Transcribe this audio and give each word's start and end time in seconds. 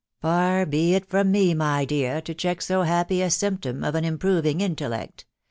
Far 0.23 0.65
be 0.65 0.95
it 0.95 1.05
from 1.05 1.29
me, 1.31 1.53
my 1.53 1.85
dear, 1.85 2.21
to 2.21 2.33
check 2.33 2.63
so 2.63 2.81
"happy 2.81 3.21
a 3.21 3.29
symptom 3.29 3.83
of 3.83 3.93
an 3.93 4.03
im 4.03 4.17
proving 4.17 4.59
intellect 4.59 5.25